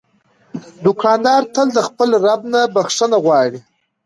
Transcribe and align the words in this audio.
دوکاندار 0.85 1.41
تل 1.53 1.67
د 1.73 1.79
خپل 1.87 2.09
رب 2.25 2.41
نه 2.53 2.61
بخښنه 2.75 3.17
غواړي. 3.25 3.59